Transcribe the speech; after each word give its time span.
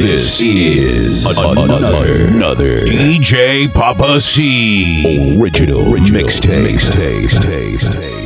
This 0.00 0.40
is 0.40 1.26
another, 1.36 2.24
another 2.24 2.86
DJ 2.86 3.70
Papa 3.70 4.18
C 4.18 5.38
original, 5.38 5.92
original 5.92 6.22
mixtape. 6.22 6.64
mixtape, 6.64 7.24
mixtape, 7.24 7.76
mixtape. 7.76 8.19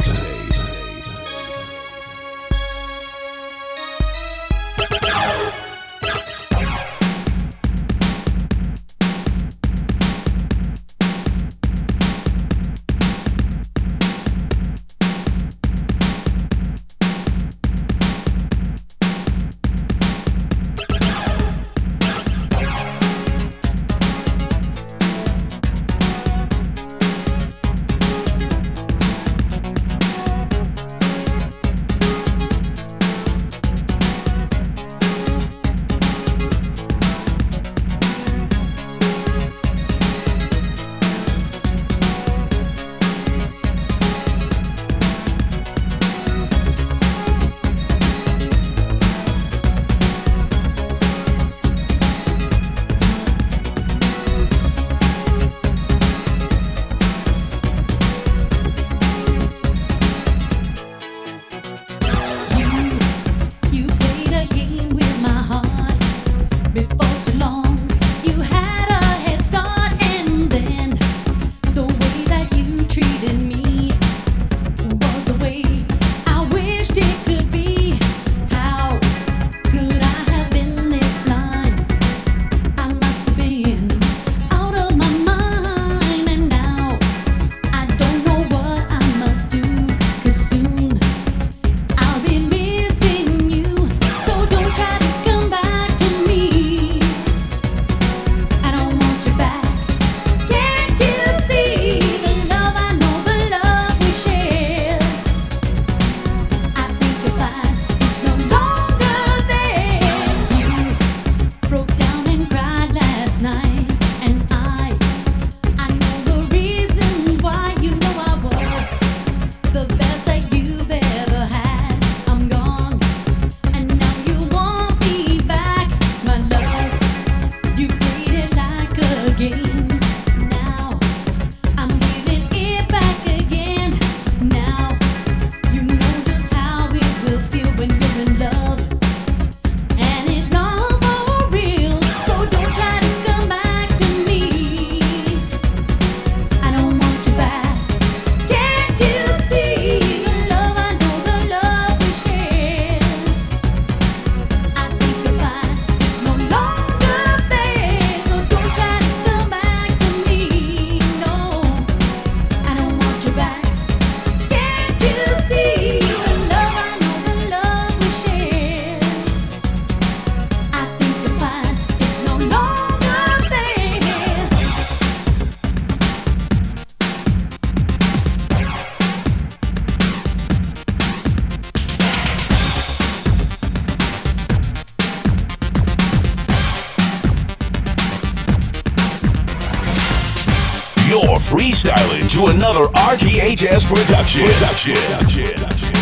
freestyling 191.55 192.29
to 192.29 192.47
another 192.47 192.87
RTHS 192.95 193.87
production. 193.87 194.45
production. 194.45 194.95
production. 194.97 195.94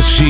Papa 0.00 0.29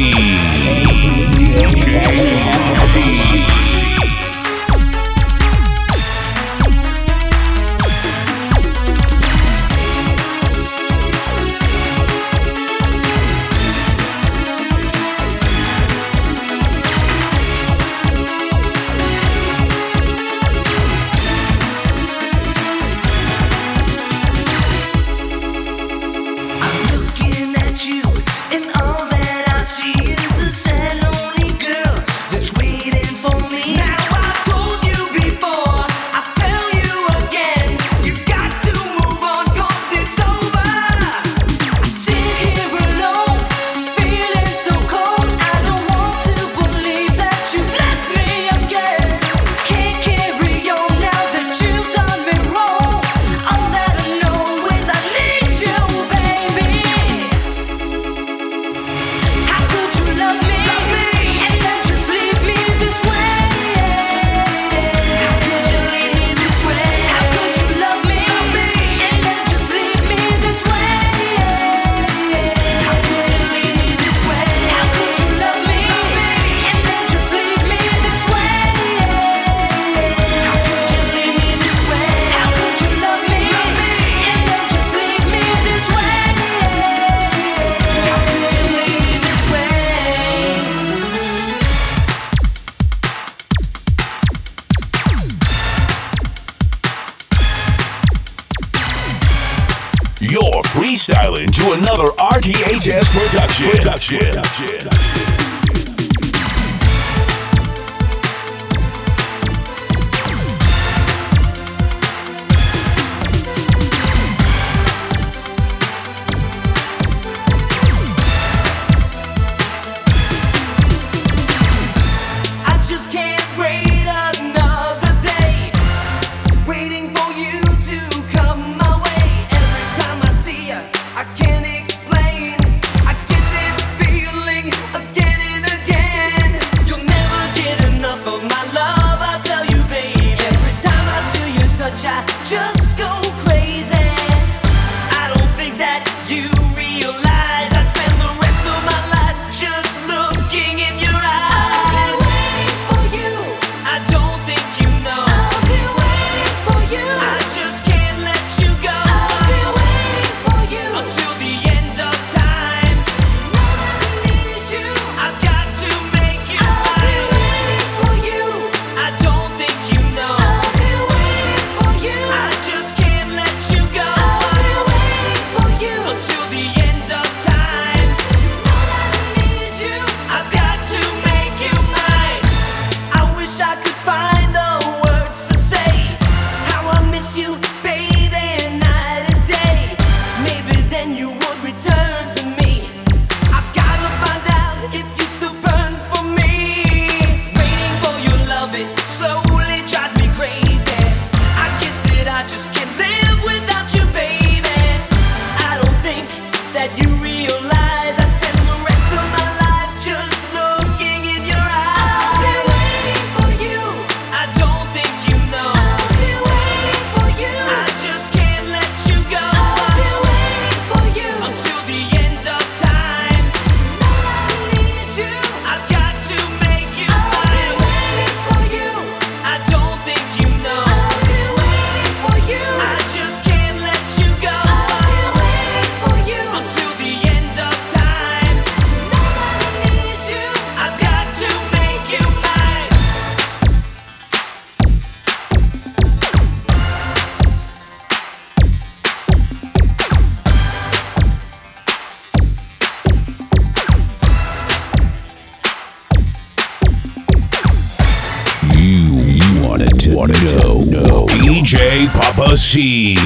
Papa 262.70 263.19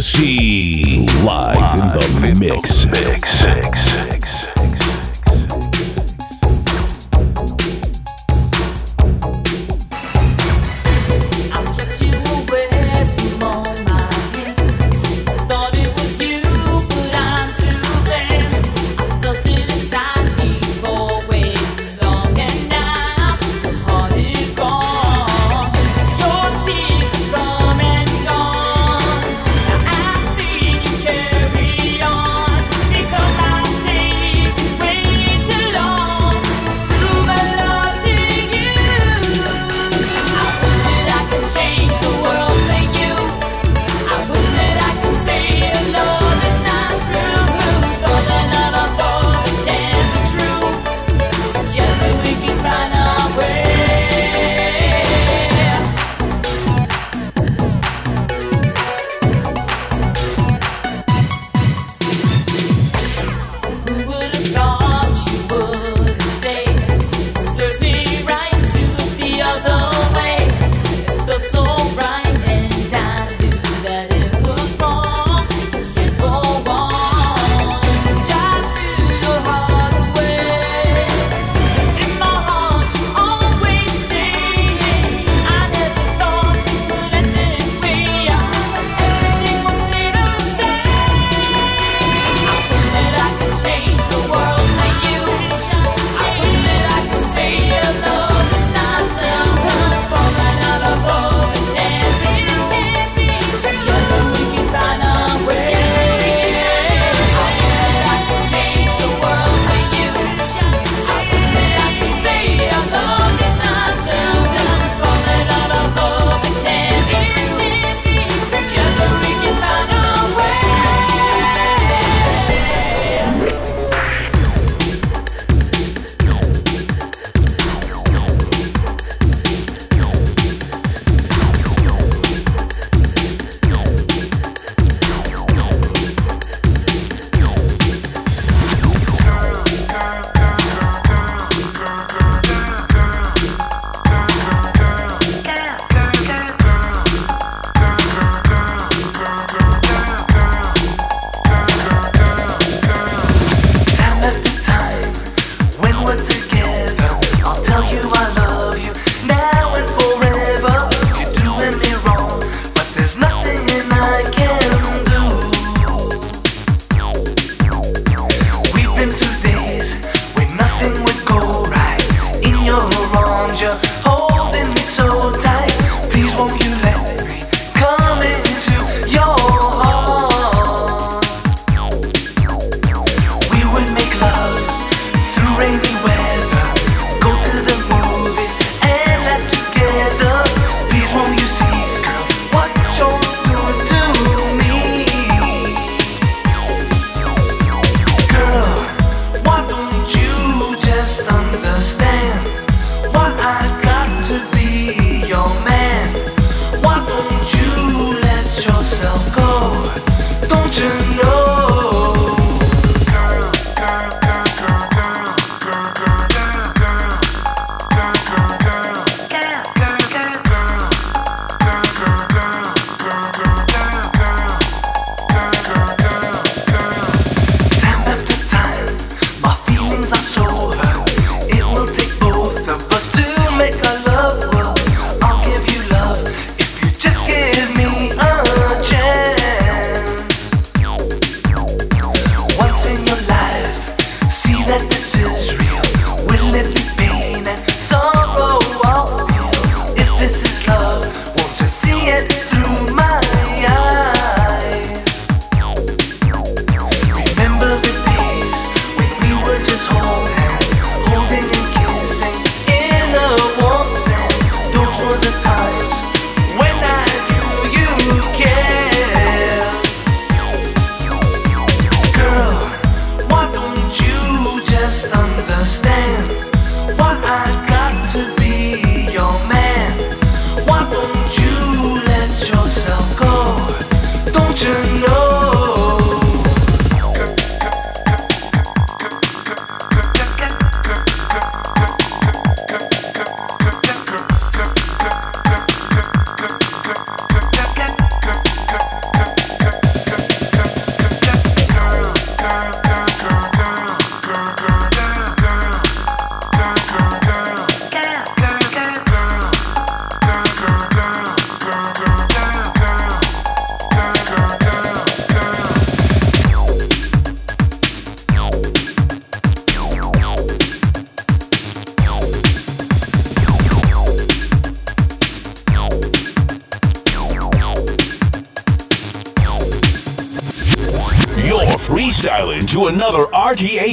Papa 0.00 0.08
C. 0.08 1.04
Live 1.22 1.78
in 1.78 1.86
the 1.88 2.36
mix. 2.40 2.86
I 2.86 3.89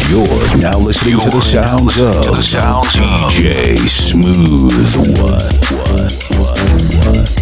You're 0.09 0.57
now 0.57 0.77
listening 0.79 1.11
You're 1.11 1.21
to 1.21 1.29
the 1.29 1.39
sounds 1.39 1.97
of 1.97 2.13
the 2.13 2.41
sounds 2.41 2.87
DJ 2.87 3.77
of. 3.77 3.87
Smooth 3.87 4.97
One. 5.17 5.39
one, 5.79 7.05
one, 7.05 7.25
one. 7.25 7.40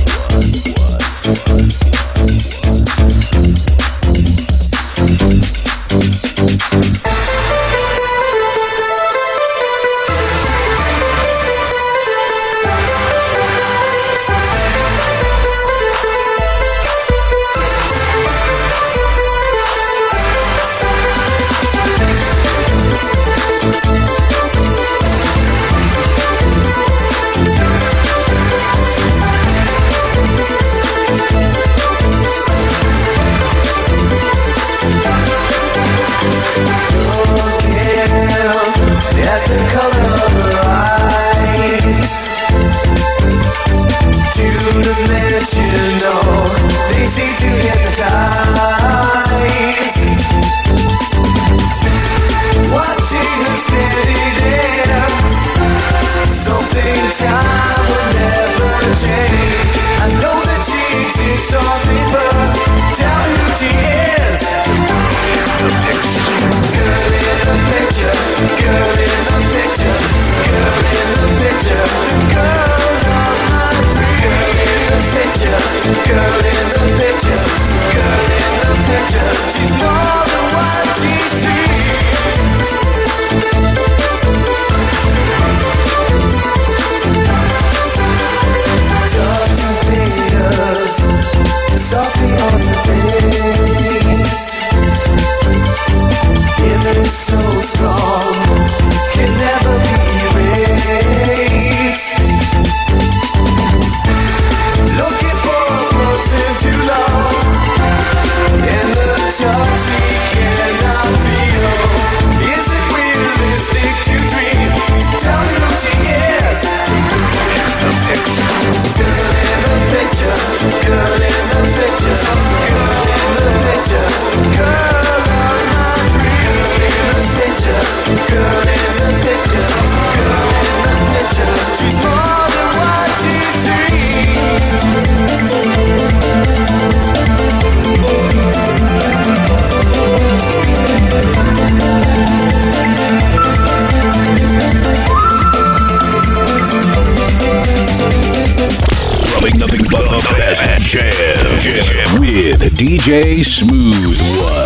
DJ 152.99 153.45
Smooth 153.45 154.58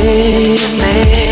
say. 0.00 0.56
say. 0.56 1.31